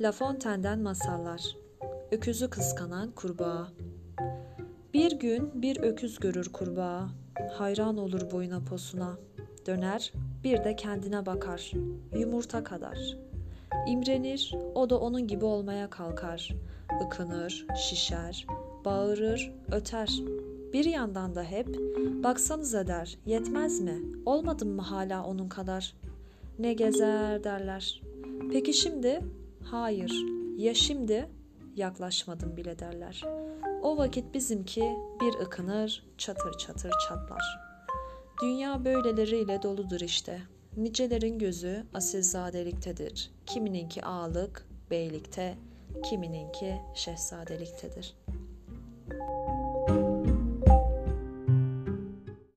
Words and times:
La 0.00 0.12
Fontaine'den 0.12 0.78
masallar. 0.78 1.56
Öküzü 2.12 2.50
kıskanan 2.50 3.10
kurbağa. 3.10 3.68
Bir 4.94 5.12
gün 5.12 5.62
bir 5.62 5.80
öküz 5.80 6.18
görür 6.18 6.52
kurbağa. 6.52 7.08
Hayran 7.52 7.98
olur 7.98 8.30
boyuna 8.30 8.60
posuna. 8.60 9.18
Döner, 9.66 10.12
bir 10.44 10.64
de 10.64 10.76
kendine 10.76 11.26
bakar. 11.26 11.72
Yumurta 12.18 12.64
kadar. 12.64 13.16
İmrenir, 13.88 14.54
o 14.74 14.90
da 14.90 15.00
onun 15.00 15.26
gibi 15.26 15.44
olmaya 15.44 15.90
kalkar. 15.90 16.54
Ikınır, 17.06 17.66
şişer, 17.76 18.46
bağırır, 18.84 19.52
öter. 19.72 20.20
Bir 20.72 20.84
yandan 20.84 21.34
da 21.34 21.42
hep, 21.42 21.68
baksanıza 22.24 22.86
der, 22.86 23.18
yetmez 23.26 23.80
mi? 23.80 24.02
Olmadım 24.26 24.68
mı 24.68 24.82
hala 24.82 25.24
onun 25.24 25.48
kadar? 25.48 25.94
Ne 26.58 26.72
gezer 26.72 27.44
derler. 27.44 28.02
Peki 28.52 28.72
şimdi? 28.72 29.20
Hayır. 29.70 30.12
Ya 30.56 30.74
şimdi? 30.74 31.28
Yaklaşmadım 31.76 32.56
bile 32.56 32.78
derler. 32.78 33.22
O 33.82 33.96
vakit 33.96 34.34
bizimki 34.34 34.96
bir 35.20 35.34
ıkınır, 35.46 36.06
çatır 36.18 36.58
çatır 36.58 36.92
çatlar. 37.08 37.58
Dünya 38.42 38.84
böyleleriyle 38.84 39.62
doludur 39.62 40.00
işte. 40.00 40.40
Nicelerin 40.76 41.38
gözü 41.38 41.86
asilzadeliktedir. 41.94 43.30
Kimininki 43.46 44.04
ağalık, 44.04 44.68
beylikte, 44.90 45.58
kimininki 46.04 46.76
şehzadeliktedir. 46.94 48.14